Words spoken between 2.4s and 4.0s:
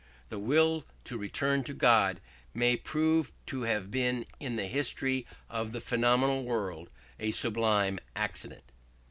may prove to have